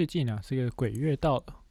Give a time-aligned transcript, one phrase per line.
[0.00, 1.62] 最近啊，这个鬼月到了。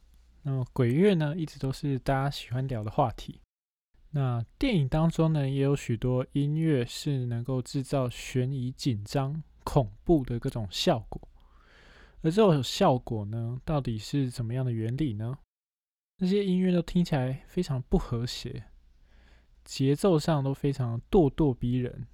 [0.42, 3.40] 那么鬼月呢，一直都是大家喜欢聊的话题。
[4.10, 11.20] 那电影当中呢，也有许多音乐是能够制造悬疑、紧张、恐怖的各种效果。
[12.22, 15.36] 而这种效果呢，到底是怎么样的原理呢？
[16.18, 18.66] 那些音乐都听起来非常不和谐，
[19.64, 22.06] 节奏上都非常咄咄逼人。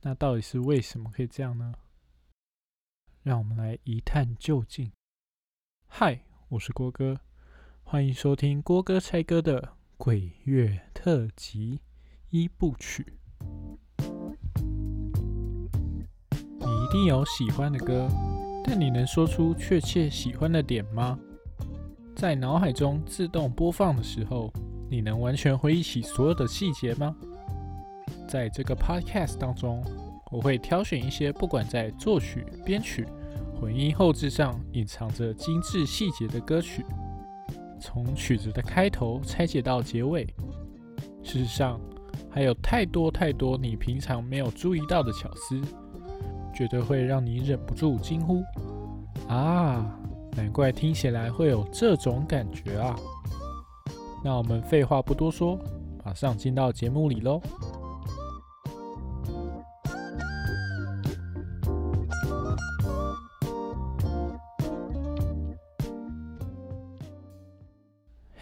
[0.00, 1.74] 那到底是为什么可以这样呢？
[3.22, 4.90] 让我们来一探究竟。
[5.90, 7.18] 嗨，我是郭哥，
[7.82, 11.80] 欢迎收听郭哥猜歌的鬼月特辑
[12.30, 13.14] 一部曲。
[16.60, 18.08] 你一定有喜欢的歌，
[18.62, 21.18] 但你能说出确切喜欢的点吗？
[22.14, 24.52] 在脑海中自动播放的时候，
[24.88, 27.16] 你能完全回忆起所有的细节吗？
[28.28, 29.84] 在这个 podcast 当中，
[30.30, 33.04] 我会挑选一些不管在作曲、编曲。
[33.60, 36.84] 混音后置上隐藏着精致细节的歌曲，
[37.80, 40.24] 从曲子的开头拆解到结尾，
[41.24, 41.80] 事实上
[42.30, 45.60] 还有太多太多你平常没有注意到的巧思，
[46.54, 48.42] 绝对会让你忍不住惊呼：
[49.26, 49.98] 啊，
[50.36, 52.94] 难怪听起来会有这种感觉啊！
[54.22, 55.58] 那我们废话不多说，
[56.04, 57.40] 马上进到节目里喽。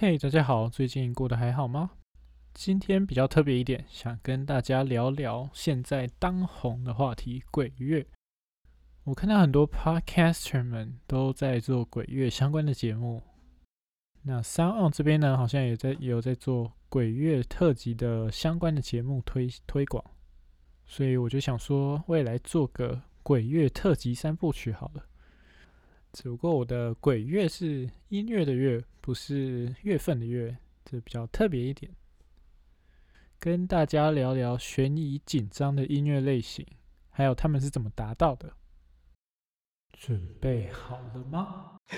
[0.08, 1.90] 嘿，大家好，最近过得还好吗？
[2.54, 8.06] 今天比较特别一点，想跟大家聊聊现在当红的话题——鬼月。
[9.02, 13.20] 我看到很多 podcaster 们都在做鬼月相关的节目。
[14.22, 20.04] 那 SoundOn 这边呢，好像也在也有在做鬼月特辑的相关的节目推推广。
[20.84, 25.04] 所以我就想说，未来做个鬼月特辑三部曲好了。
[26.16, 31.94] 只不过我的鬼月是音乐的月，不是月份的月，这比较特别一点。
[33.38, 36.66] 跟大家聊聊悬疑紧张的音乐类型，
[37.10, 38.50] 还有他们是怎么达到的。
[39.92, 41.76] 准备好了吗？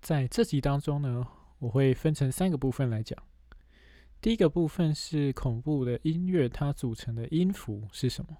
[0.00, 1.26] 在这集当中呢？
[1.60, 3.16] 我会分成三个部分来讲。
[4.20, 8.36] 第一个部分是恐怖的音乐，它组成的音符是什么？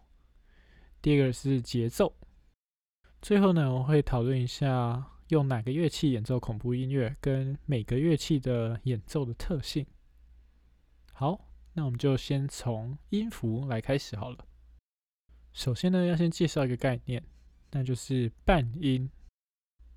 [1.00, 2.12] 第二个是节奏。
[3.22, 9.86] 最后呢，我会讨论一下用哪个乐器演奏恐怖音乐，跟每个乐器的演奏的特性。
[11.12, 14.46] 好，那我们就先从音符来开始好了。
[15.52, 17.22] 首先呢，要先介绍一个概念，
[17.70, 19.10] 那就是半音。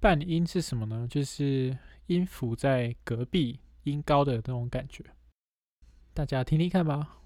[0.04, 1.08] 半音是什么呢？
[1.10, 1.78] 就是
[2.08, 5.02] 音符在隔壁音高的那种感觉，
[6.14, 7.20] 大家听听看吧。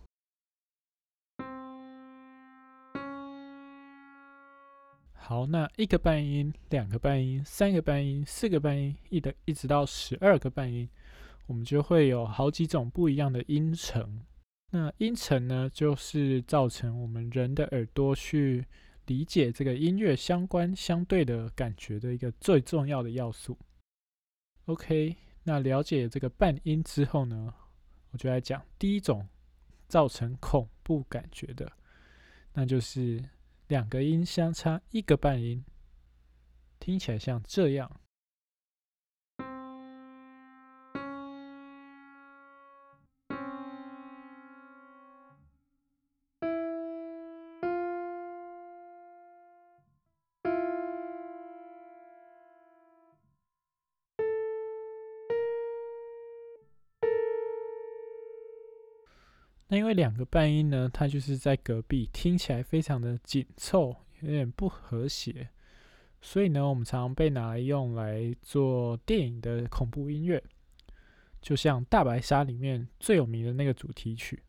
[5.15, 10.87] 好，那一个半音、两个半音、三个半音、四个半音，一的一直到十二个半音，
[11.47, 14.21] 我们就会有好几种不一样的音程。
[14.69, 18.67] 那音程呢，就是造成我们人的耳朵去。
[19.07, 23.57] 理解这个音乐相关相对的感觉的一个最重要的要素。
[24.65, 27.53] OK，那了解这个半音之后呢，
[28.11, 29.27] 我就来讲第一种
[29.87, 31.71] 造成恐怖感觉的，
[32.53, 33.23] 那就是
[33.67, 35.63] 两个音相差一个半音，
[36.79, 37.99] 听起来像这样。
[59.77, 65.49] 因为两个半音呢，它就是在隔壁，听起来非常的紧凑，有点不和谐，
[66.19, 70.43] 所以呢，我们常常被拿来用来做电影的恐怖音乐，
[71.41, 74.41] 就像《大白鲨》里面最有名的那个主题曲。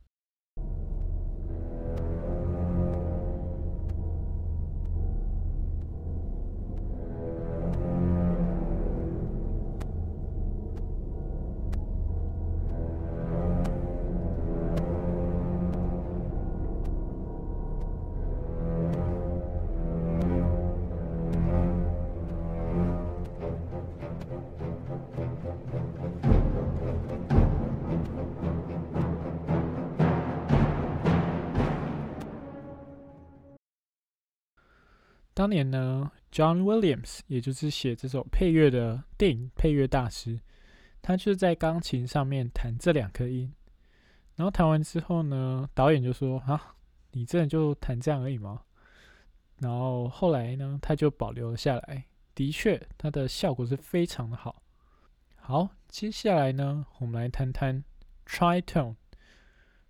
[35.39, 40.41] 当年呢，John Williams，也就是写这首配乐的电影配乐大师，
[41.01, 43.55] 他就是在钢琴上面弹这两颗音，
[44.35, 46.75] 然后弹完之后呢，导演就说：“啊，
[47.13, 48.63] 你真的就弹这样而已吗？”
[49.63, 52.05] 然后后来呢，他就保留了下来。
[52.35, 54.61] 的确，它的效果是非常的好。
[55.37, 57.85] 好，接下来呢，我们来谈谈
[58.27, 58.97] tritone。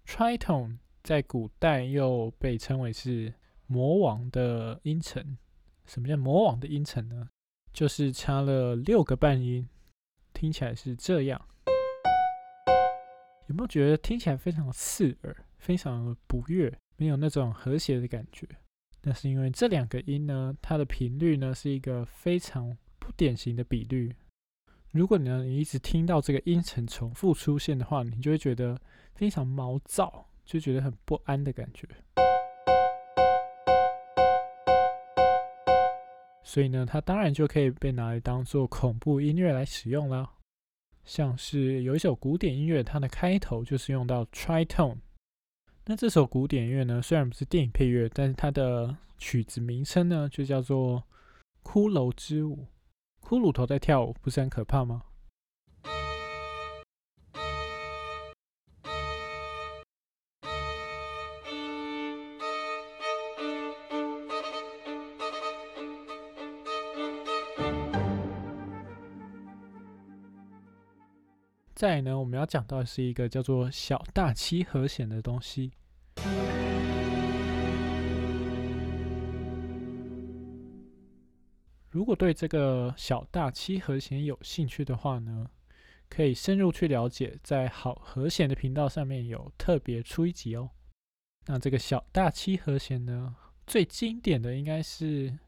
[0.05, 3.33] tritone 在古代又被称为是
[3.69, 5.39] 魔王的音程。
[5.87, 7.29] 什么叫魔王的音程呢？
[7.73, 9.69] 就是差了六个半音，
[10.33, 11.41] 听起来是这样。
[13.47, 18.47] 有没有觉得听起来非常刺耳，非常不悦，没有那种和谐的感觉？
[19.03, 24.15] 那是因为这两个音呢，它的频率呢是一个非常不典型的比率。
[24.93, 28.79] 如果呢你一直听到这个音程重复出现的话，你就会觉得
[29.15, 31.87] 非常毛躁，就觉得很不安的感觉。
[36.59, 40.29] 所以呢，它当然就可以被拿来当做恐怖音乐来使用了。
[41.05, 44.97] 像是有一首古典音乐，它的开头就是用到 tritone。
[45.87, 51.01] 那这首古典乐呢，虽然不是电影配乐，但是它的曲子名称呢，就叫做
[51.71, 52.67] 《骷髅之舞》。
[53.25, 55.05] 骷髅头在跳舞，不是很可怕吗？
[71.79, 75.71] 再呢，我们要讲到的是一个叫做小大七和弦的东西。
[81.89, 85.49] 如果对这个小大七和弦有兴趣的话呢，
[86.09, 90.69] 可以深入去了解，在好和弦的频道上面有特别出一集哦。
[91.47, 93.37] 那这个小大七和弦呢，
[93.69, 95.31] 最经典的应该是《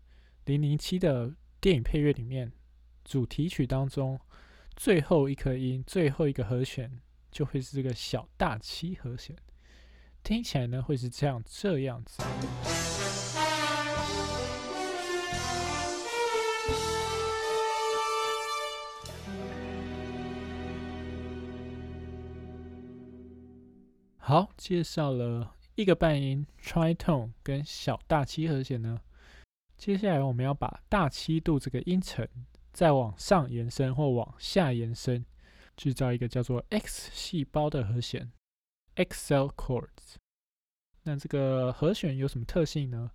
[0.44, 2.52] 零零七》的电影配乐里面
[3.02, 4.20] 主题曲当中。
[4.82, 6.90] 最后一颗音，最后一个和弦
[7.30, 9.36] 就会是这个小大七和弦，
[10.22, 12.22] 听起来呢会是这样这样子。
[24.16, 28.98] 好，介绍了一个半音 tritone 跟小大七和弦呢，
[29.76, 32.26] 接下来我们要把大七度这个音程。
[32.72, 35.24] 再往上延伸或往下延伸，
[35.76, 38.30] 制造一个叫做 X 细胞的和弦
[38.94, 40.16] （X cell chords）。
[41.02, 43.10] 那这个和弦有什么特性呢？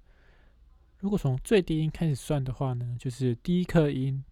[0.98, 4.24] 如果从最低音开始算的话呢，就是第一颗音，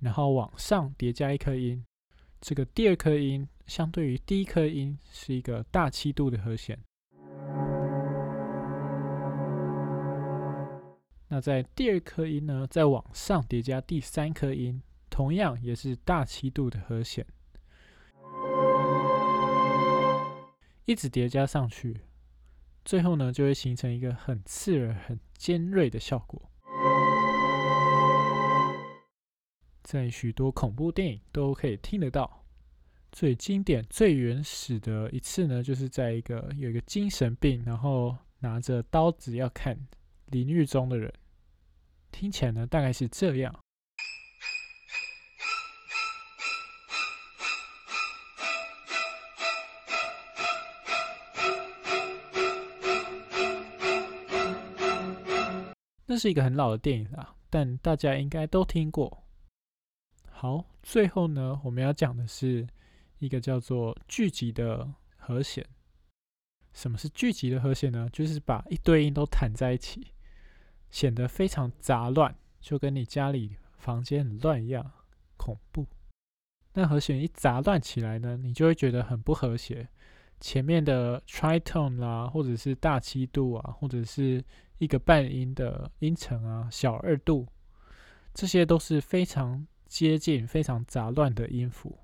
[0.00, 1.84] 然后往上叠加一颗音。
[2.40, 6.78] 这个第二颗音相对于第一颗音是一个大七度的和弦。
[11.32, 17.24] 那在第二颗音呢，再往上叠加第三颗音，同样也是大七度的和弦，
[20.84, 22.02] 一直叠加上去，
[22.84, 26.50] 最后呢就会形成一个很刺耳、很尖锐的效果。
[29.82, 32.44] 在许多恐怖电影都可以听得到。
[33.10, 39.78] 最经典、最原始的一次呢，就是在一个有一个精神病，然后拿着刀子要看
[40.26, 41.10] 淋浴中的人。
[42.12, 43.52] 听起来呢，大概是这样。
[56.06, 59.24] 那是一个很老的电影啦，但大家应该都听过。
[60.30, 62.68] 好，最后呢，我们要讲的是
[63.18, 65.66] 一个叫做聚集的和弦。
[66.74, 68.08] 什么是聚集的和弦呢？
[68.12, 70.12] 就是把一堆音都弹在一起。
[70.92, 74.88] 显得非常杂乱，就跟你家里房间很乱一样，
[75.36, 75.84] 恐怖。
[76.74, 79.88] 那和弦一杂乱起来呢，你就会觉得很不和谐。
[80.38, 84.44] 前面的 tritone 啦，或者是大七度啊，或者是
[84.78, 87.46] 一个半音的音程啊，小二度，
[88.34, 91.98] 这些都是非常接近、非常杂乱的音符。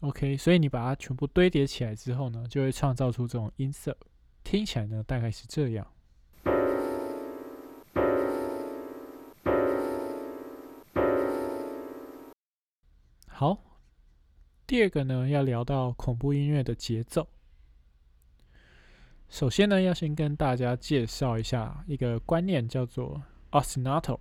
[0.00, 3.96] OK，所以你把它全部堆叠起来之后呢，就会创造出这种音色，
[4.42, 5.86] 听起来呢大概是这样。
[13.36, 13.58] 好，
[14.64, 17.26] 第二个呢，要聊到恐怖音乐的节奏。
[19.28, 24.20] 首先呢，要先跟大家介绍一下一个观念，叫做 ostinato。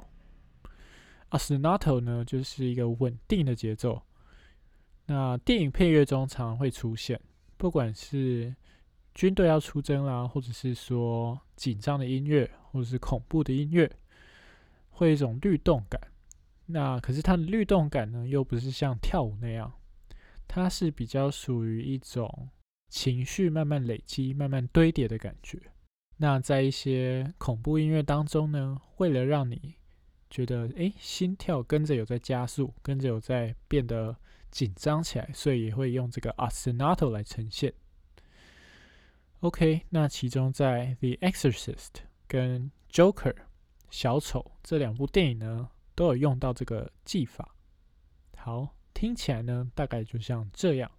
[1.30, 4.02] ostinato 呢，就是一个稳定的节奏。
[5.06, 7.22] 那电影配乐中常常会出现，
[7.56, 8.56] 不管是
[9.14, 13.96] 军队要出征啦，或者是说紧张的音乐，或者是恐怖的音乐，
[14.90, 16.02] 会有一种律动感。
[16.66, 19.74] 那可是它的律动感呢，又不是像跳舞那样，
[20.48, 22.50] 它是比较属于一种
[22.90, 25.60] 情绪慢慢累积、慢慢堆叠的感觉。
[26.18, 29.76] 那在一些恐怖音乐当中呢，为了让你
[30.30, 34.16] 觉得诶心跳跟着有在加速，跟着有在变得
[34.50, 37.74] 紧张起来，所以也会用这个 a s t i n a t o 来呈现。
[39.42, 41.76] OK，那其中在《The Exorcist》
[42.28, 43.34] 跟《Joker》
[43.90, 47.56] 小丑这两部电影呢，都有用到这个技法。
[48.38, 50.92] 好，听起来呢，大概就像这样。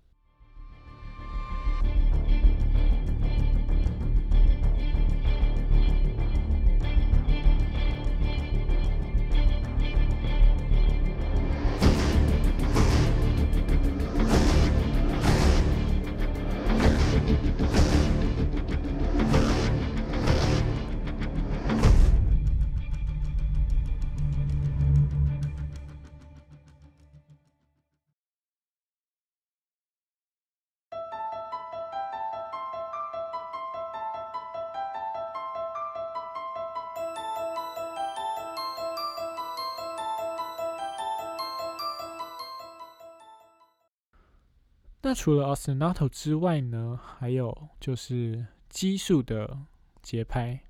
[45.14, 49.58] 除了 ostinato 之外呢，还有就是奇数的
[50.02, 50.60] 节拍。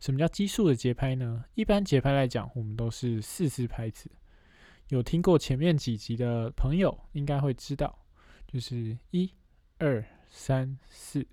[0.00, 1.44] 什么叫奇数的节拍呢？
[1.54, 4.10] 一般节拍来讲，我们都是四四拍子。
[4.88, 7.98] 有听过前面几集的朋友，应该会知道，
[8.46, 9.32] 就是一、
[9.78, 11.26] 二、三、四。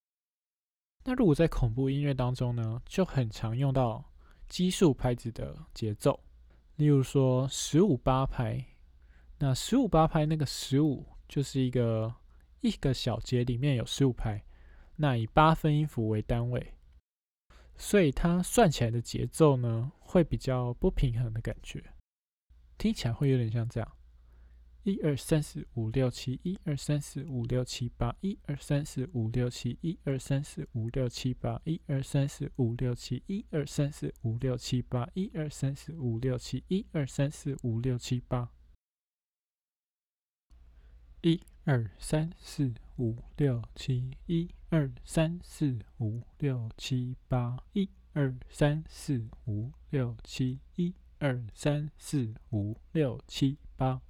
[1.03, 4.03] 那如果在恐怖音乐当中呢，就很常用到
[4.48, 6.20] 奇数拍子的节奏。
[6.77, 8.65] 例如说十五八拍，
[9.39, 12.15] 那十五八拍那个十五就是一个。
[12.62, 14.44] 一个小节里面有十五拍，
[14.96, 16.74] 那以八分音符为单位，
[17.75, 21.84] 所以它算起来的节奏呢，会比较不平衡的感觉，
[22.77, 23.98] 听起来会有点像这样：
[24.84, 38.51] 一二三四五六七，一二三四五六七八，一二三四五六七，一二三四五六七八，一二三四五六七，一二三四五六七八，一二三四五六七，一二三四五六七八，
[41.22, 41.41] 一。
[41.63, 54.01] 二三四五六七，一二三四五六七八，一二三四五六七，一二三四五六七八。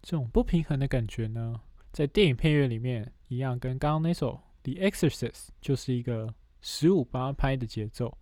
[0.00, 1.60] 这种不平衡的感觉呢，
[1.90, 8.16] 在电影配乐里面一样，跟刚刚那首《The Exorcist》就是一个十五八拍的节奏。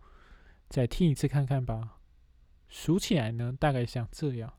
[0.71, 1.99] 再听一次看看吧，
[2.69, 4.55] 数起来呢，大概像这样。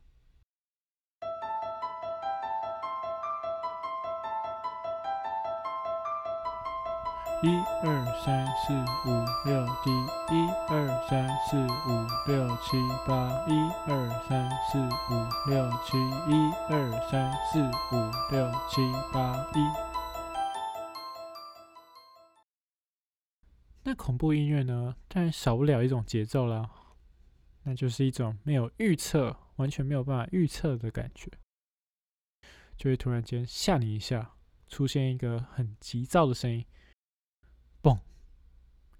[7.44, 7.46] 一
[7.82, 8.72] 二三四
[9.06, 9.90] 五六七，
[10.34, 13.52] 一二三四五六七八，一
[13.86, 17.60] 二三四五六七，一二三四
[17.94, 18.80] 五六七
[19.12, 19.60] 八一。
[23.82, 24.96] 那恐怖音乐呢？
[25.06, 26.70] 当然少不了一种节奏啦，
[27.64, 31.30] 那就是一种没有预测、完全没有办法预测的感觉，
[32.78, 34.30] 就会突然间吓你一下，
[34.66, 36.64] 出现一个很急躁的声音。
[37.84, 37.98] 嘣，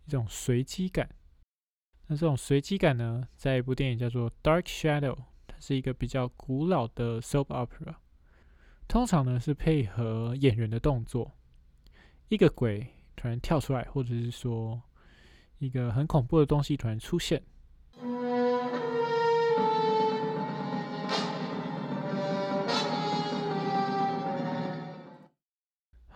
[0.05, 1.09] 一种随机感。
[2.07, 5.15] 那这种随机感呢，在一部电影叫做《Dark Shadow》，
[5.47, 7.95] 它是一个比较古老的 soap opera。
[8.87, 11.33] 通常呢是配合演员的动作，
[12.29, 12.87] 一个鬼
[13.17, 14.83] 突然跳出来，或者是说
[15.57, 17.43] 一个很恐怖的东西突然出现。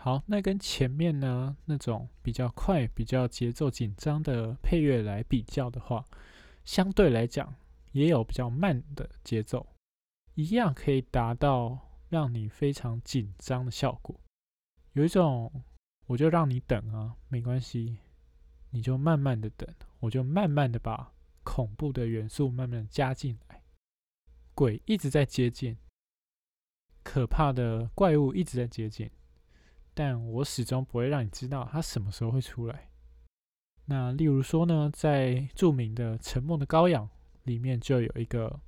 [0.09, 6.03] 好，那跟前面呢那种比较快、比较节奏紧张的配乐来比较的话，
[6.65, 7.55] 相对来讲
[7.93, 9.67] 也有比较慢的节奏，
[10.33, 14.19] 一样可以达到让你非常紧张的效果。
[14.95, 15.53] 有一种，
[16.07, 17.99] 我就让你等啊，没关系，
[18.71, 19.69] 你就慢慢的等，
[20.01, 21.13] 我就慢慢的把
[21.45, 23.63] 恐怖的元素慢慢加进来，
[24.55, 25.77] 鬼一直在接近，
[27.03, 29.11] 可怕的怪物一直在接近。
[30.01, 32.89] 但我始终不会让你知道它什么时候会出来。
[33.87, 37.05] 那例如说呢，在著名的《沉默的羔羊》
[37.43, 38.61] 里面就有一个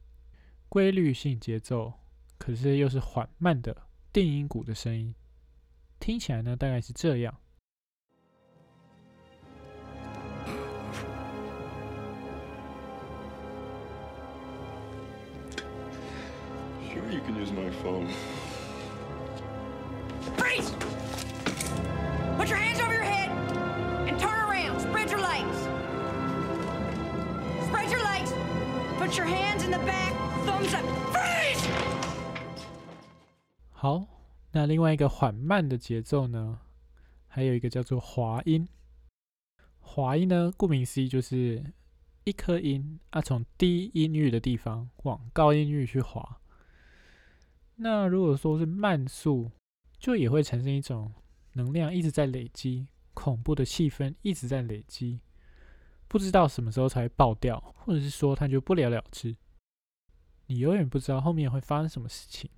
[0.68, 1.92] 规律性节奏，
[2.36, 3.76] 可是又是缓慢的
[4.12, 5.14] 定音鼓的声音，
[6.00, 7.32] 听起来呢大概是这样。
[16.88, 18.08] Sure, you can use my phone.
[20.36, 20.79] Freeze!
[29.10, 30.14] Put your hands in the back.
[30.46, 30.84] Thumbs up.
[31.12, 31.68] Freeze!
[33.72, 34.06] 好，
[34.52, 36.60] 那另外一个缓慢的节奏呢，
[37.26, 38.68] 还有一个叫做滑音。
[39.80, 41.72] 滑音呢，顾名思义就是
[42.22, 46.38] 一颗音啊，从低音域的地方往高音域去滑。
[47.74, 49.50] 那如果说是慢速，
[49.98, 51.12] 就也会产生一种
[51.54, 55.18] 能量一直在累积，恐怖的气氛一直在累积，
[56.10, 59.36] 不知道什么时候才会爆掉，或者是说它就不了了之，
[60.46, 62.50] 你永远不知道后面会发生什么事情。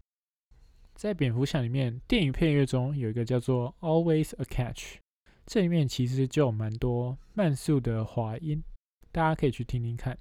[0.95, 5.01] 在蝙蝠侠里面，电影配乐中有一个叫做 Always a Catch，
[5.45, 8.65] 这里面其实就有蛮多慢速的滑音，
[9.11, 10.17] 大家可以去听听看。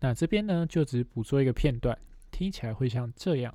[0.00, 1.96] 那这边呢，就只捕捉一个片段，
[2.32, 3.54] 听起来会像这样。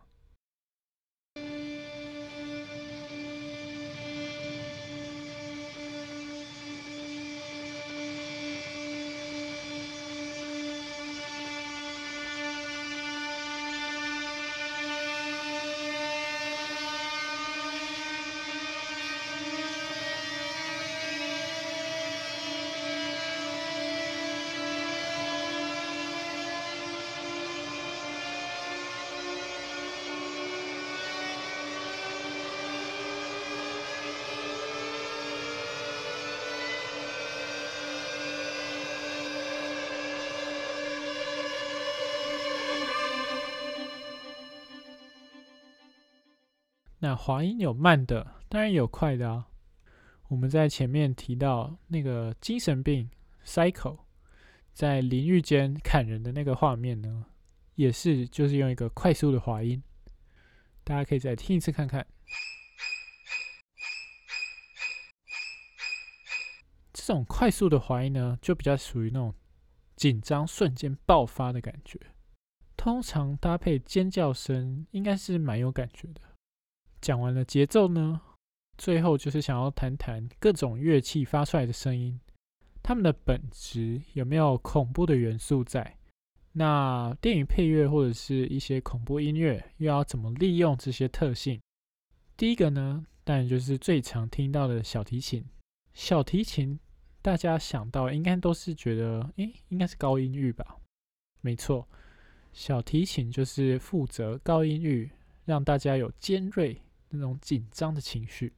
[47.07, 49.47] 那滑音有慢的，当然有快的啊。
[50.27, 53.09] 我们在前面提到那个精神病
[53.45, 53.99] Cycle
[54.73, 57.27] 在淋浴间砍人的那个画面呢，
[57.75, 59.81] 也是就是用一个快速的滑音，
[60.83, 62.05] 大家可以再听一次看看。
[66.91, 69.33] 这种快速的滑音呢，就比较属于那种
[69.95, 71.97] 紧张瞬间爆发的感觉，
[72.75, 76.19] 通常搭配尖叫声，应该是蛮有感觉的。
[77.07, 78.19] 讲完了节奏呢，
[78.77, 82.19] 最后就是想要谈谈各种乐器发出来的声音，
[82.83, 85.95] 它们的本质有没有恐怖的元素在？
[86.51, 91.61] 那电影配乐或者是一些恐怖音乐又要怎么利用这些特性？
[92.35, 95.45] 第一个呢，当然就是最常听到的小提琴。
[95.93, 96.77] 小提琴
[97.21, 100.75] 大家想到应该都是觉得，诶，应该是高音域吧？
[101.39, 101.87] 没错，
[102.51, 105.09] 小提琴就是负责高音域，
[105.45, 106.81] 让大家有尖锐。
[107.09, 108.53] 那种紧张的情绪，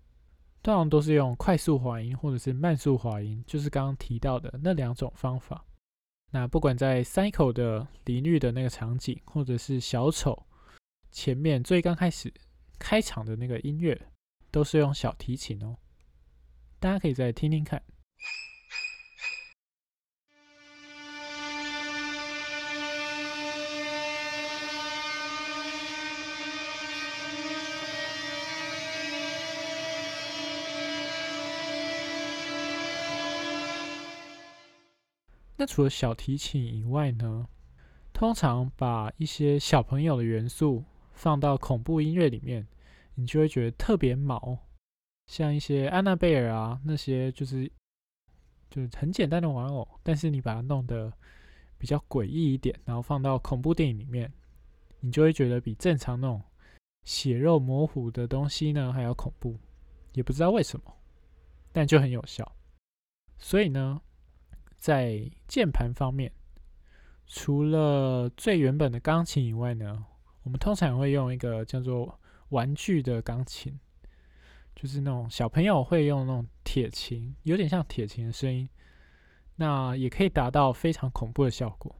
[0.62, 5.66] 通常都是用快速滑音或者是慢速滑音，就是刚刚提到的那两种方法。
[6.32, 10.46] 那不管在 Cycle 的淋浴的那个场景，或者是小丑
[11.12, 12.32] 前面最刚开始
[12.78, 14.00] 开场的那个音乐，
[14.52, 15.76] 都是用小提琴哦。
[16.80, 17.82] 大家可以再听听看。
[35.60, 37.46] 那除了小提琴以外呢？
[38.14, 42.66] 通常把一些小朋友的元素放到恐怖音乐里面，
[43.16, 44.58] 你就会觉得特别毛。
[45.28, 47.70] 像一些安娜贝尔啊，那些就是
[48.70, 51.12] 就是很简单的玩偶，但是你把它弄得
[51.78, 54.32] 比较诡异一点，然后放到恐怖电影里面，
[55.02, 56.42] 你就会觉得比正常那种
[57.04, 59.58] 血肉模糊的东西呢还要恐怖。
[60.14, 60.98] 也不知道为什么，
[61.74, 62.50] 但就很有效。
[63.38, 64.02] 所以呢？
[64.80, 66.32] 在键盘方面，
[67.28, 70.06] 除了最原本的钢琴以外呢，
[70.44, 72.18] 我们通常会用一个叫做
[72.50, 73.78] 玩具的钢琴，
[74.74, 78.70] 就是那种小朋友会用那种铁琴，有点像铁琴的声音，
[79.58, 81.94] 那也可以达到非常恐怖的效果。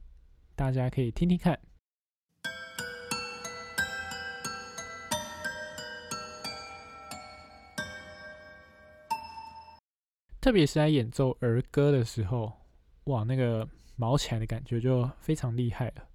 [0.56, 1.60] 大家可以听听看，
[10.40, 12.59] 特别是在演奏儿歌的时候。
[13.04, 16.08] 哇，那个毛起来的感觉就非常厉害了。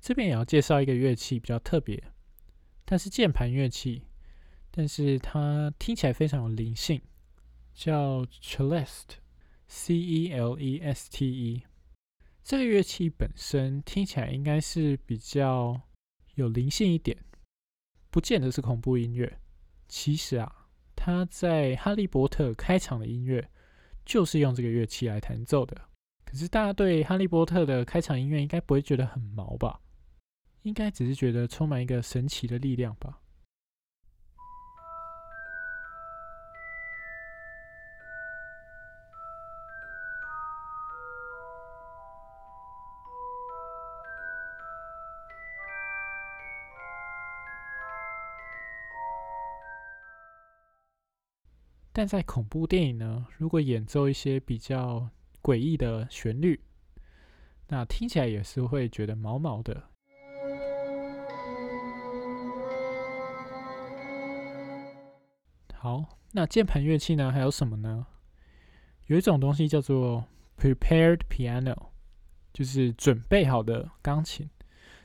[0.00, 2.02] 这边也要介绍一个乐器，比较特别，
[2.84, 4.04] 它是键盘乐器，
[4.70, 7.02] 但是它听起来非常有灵性，
[7.74, 11.62] 叫 Celeste，C E L E S T E。
[12.44, 15.80] 这个乐器本身听起来应该是比较
[16.36, 17.18] 有灵性一点，
[18.10, 19.40] 不见得是恐怖音乐。
[19.88, 23.50] 其实啊，它在《哈利波特》开场的音乐。
[24.06, 25.76] 就是用这个乐器来弹奏的。
[26.24, 29.78] 可是大家对《哈利波特》的开场音乐应该不会觉得很毛吧？
[30.62, 33.20] 应该只是觉得充满一个神奇的力量吧。
[51.98, 55.08] 但在恐怖电影呢，如果演奏一些比较
[55.40, 56.60] 诡异的旋律，
[57.68, 59.82] 那听起来也是会觉得毛毛的。
[65.72, 67.32] 好，那键盘乐器呢？
[67.32, 68.06] 还有什么呢？
[69.06, 70.22] 有一种东西叫做
[70.58, 71.88] prepared piano，
[72.52, 74.50] 就是准备好的钢琴。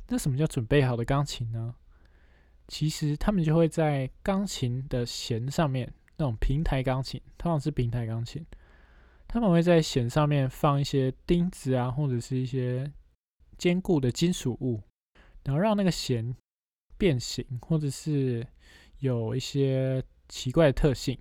[0.09, 1.73] 那什么叫准备好的钢琴呢？
[2.67, 8.45] 其实他们就会在钢琴的弦上面，那种平台钢琴，通常是平台钢琴，
[9.27, 12.91] 他们会在弦上面放一些钉子啊，或者是一些
[13.57, 14.79] 坚固的金属物，
[15.43, 16.35] 然后让那个弦
[16.95, 18.45] 变形，或者是
[18.99, 21.17] 有一些奇怪的特性。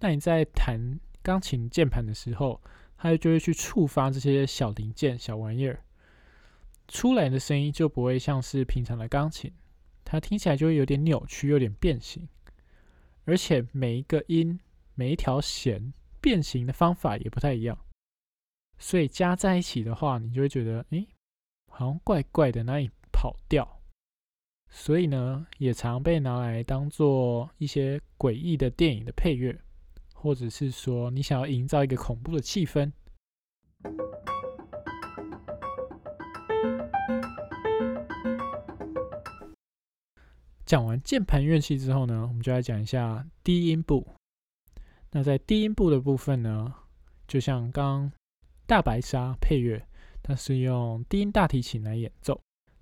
[0.00, 2.58] 那你在弹钢琴键盘的时候，
[2.96, 5.84] 它就会去触发这些小零件、小玩意儿，
[6.86, 9.52] 出来的声音就不会像是平常的钢琴。
[10.06, 12.26] 它听起来就会有点扭曲，有点变形，
[13.28, 14.58] 而且每一个音、
[14.94, 17.78] 每一条弦变形的方法也不太一样，
[18.78, 21.06] 所以加在一起的话，你就会觉得，哎，
[21.70, 23.82] 好像怪怪的，哪里跑调。
[24.70, 29.60] 所以呢，也常被拿来当做一些诡异的电影的配乐，
[30.14, 32.90] 或者是说你想要营造一个恐怖的气氛。
[40.68, 44.06] 讲完键盘乐器之后呢，我们就来讲一下低音部。
[45.12, 46.74] 那在低音部的部分呢，
[47.26, 48.12] 就像刚
[48.66, 49.88] 大白鲨配乐，
[50.22, 52.38] 它是用低音大提琴来演奏。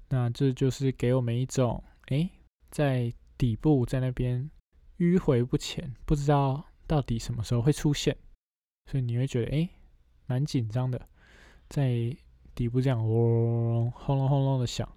[0.09, 2.29] 那这就是给我们一种，哎，
[2.72, 4.51] 在底部在那边
[4.99, 8.16] 迂回不前，不知道到底什么时候会出现，
[8.90, 9.68] 所以你会觉得，哎，
[10.27, 11.09] 蛮紧张的，
[11.68, 11.88] 在
[12.53, 14.92] 底部这样嗡轰隆轰隆的响。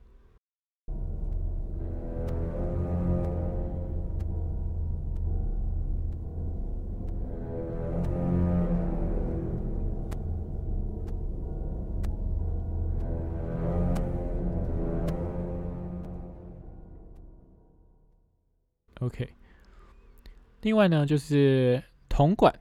[20.70, 22.54] 另外呢，就是铜管。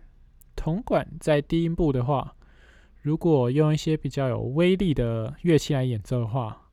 [0.56, 2.34] 铜管在低音部的话，
[3.02, 6.70] 如果用一些比较有威力的乐器来演奏的话，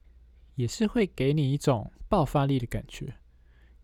[0.55, 3.15] 也是会给你一种爆发力的感觉。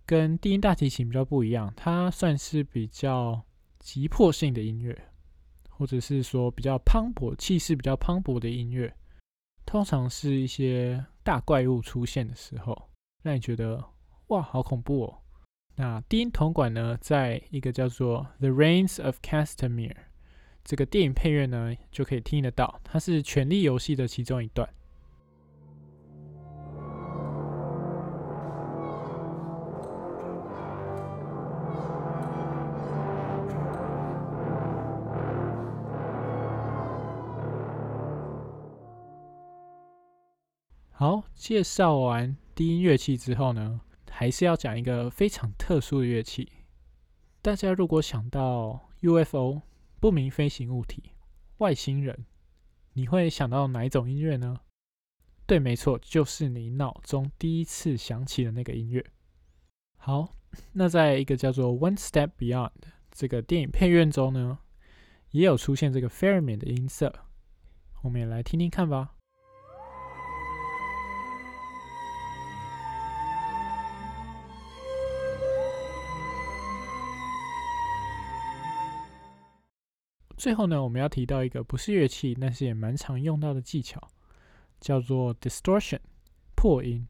[0.05, 3.41] 跟低音大提琴比较不一样，它算是比较
[3.79, 4.97] 急迫性的音乐，
[5.67, 8.95] 或者是说比较磅礴、气势比较磅礴的音乐。
[9.65, 12.89] 通常是一些大怪物出现的时候，
[13.21, 13.83] 让你觉得
[14.27, 15.17] 哇，好恐怖哦。
[15.75, 19.89] 那低音铜管呢，在一个叫做《The Reigns of Castamere》
[20.63, 24.69] 这个电影配乐呢，就可以听得到，它是《权力游戏》的其中一段。
[40.91, 43.81] 好，介绍完低音乐器之后呢？
[44.21, 46.47] 还是要讲一个非常特殊的乐器。
[47.41, 49.63] 大家如果想到 UFO
[49.99, 51.13] 不明飞行物体、
[51.57, 52.27] 外星人，
[52.93, 54.59] 你会想到哪一种音乐呢？
[55.47, 59.03] 对，没错，就是你脑中第一次想起的那个音乐。
[59.97, 60.35] 好，
[60.73, 62.69] 那在一个叫做《One Step Beyond》
[63.09, 64.59] 这个电影配乐中呢，
[65.31, 67.11] 也有出现这个 Fairman 的音色，
[68.03, 69.15] 我们也来听听看吧。
[80.41, 84.01] 最后呢，我们要提到一个不是乐器，但是也蛮常用到的技巧，
[84.79, 85.99] 叫做 distortion
[86.55, 87.07] 破音。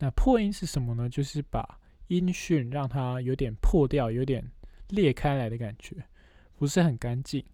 [0.00, 1.08] 那破音是什么呢？
[1.08, 4.50] 就是把音讯让它有点破掉，有点
[4.88, 5.94] 裂开来的感觉，
[6.56, 7.44] 不是很干净。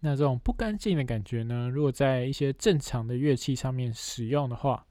[0.00, 4.86] 那这种不干净的感觉呢，如果在一些正常的乐器上面使用的话，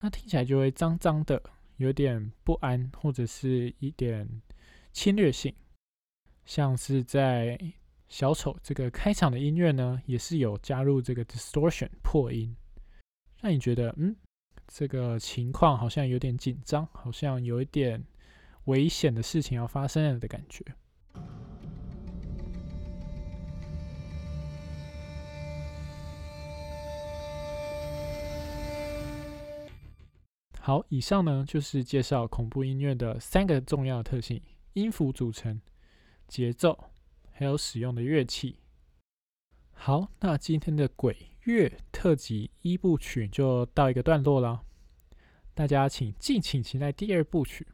[0.00, 1.42] 那听起来就会脏脏的，
[1.76, 4.26] 有点不安，或者是一点
[4.92, 5.54] 侵略性，
[6.46, 7.58] 像是在。
[8.12, 12.54] 小丑这个开场的音乐呢，也是有加入这个 distortion 破音，
[13.40, 14.14] 让你觉得，嗯，
[14.68, 18.04] 这个情况好像有点紧张，好像有一点
[18.64, 20.62] 危险的事情要发生了的感觉。
[30.60, 34.38] 好，以上呢就是介绍恐怖音乐的三个重要特性：
[34.74, 35.58] 音符组成、
[36.28, 36.91] 节奏。
[37.32, 38.58] 还有使用的乐器。
[39.72, 44.62] 好，那今天的鬼乐特辑一部曲就到一个段落了，
[45.54, 47.66] 大家请敬请期待第二部曲。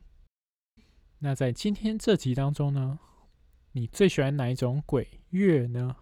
[1.18, 2.99] 那在今天这集当中呢，
[3.73, 5.97] 你最喜欢哪一种鬼乐呢？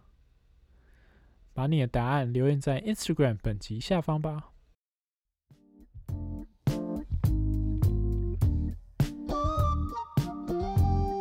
[1.52, 4.52] 把你的答案留言在 Instagram 本集下方吧。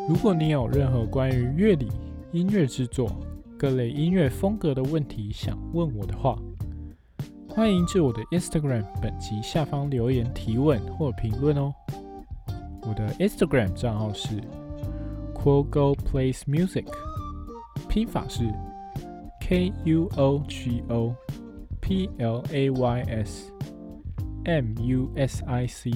[0.07, 1.89] 如果你有任何关于乐理、
[2.35, 3.09] 音乐制作、
[3.57, 6.37] 各类音乐风格的问题想问我的话，
[7.47, 11.73] 欢迎至我的 Instagram 本集下方留言提问或评论哦。
[12.81, 14.41] 我的 Instagram 账号是
[15.33, 16.85] Quogo Plays Music，
[17.87, 18.43] 拼法是
[19.39, 21.15] K U O G O
[21.79, 23.49] P L A Y S
[24.43, 25.89] M U S I C。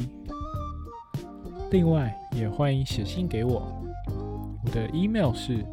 [1.70, 3.62] 另外，也欢迎写信给我，
[4.64, 5.66] 我的 email 是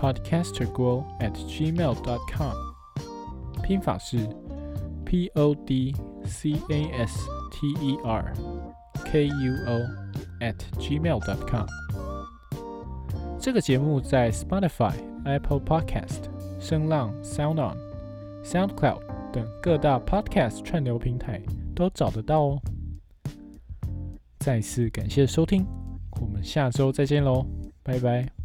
[0.00, 2.54] podcasterguo at gmail dot com，
[3.62, 4.18] 拼法是
[5.04, 8.32] P O D C A S T E R
[9.04, 9.80] K U O
[10.40, 11.66] at gmail dot com。
[13.40, 14.92] 这个节目在 Spotify、
[15.24, 16.24] Apple Podcast、
[16.60, 17.76] 声浪、SoundOn、
[18.44, 19.00] SoundCloud
[19.32, 21.40] 等各大 Podcast 串流平台
[21.74, 22.62] 都找得到哦。
[24.40, 25.66] 再次感谢收听，
[26.20, 27.46] 我们下周再见喽，
[27.82, 28.37] 拜拜。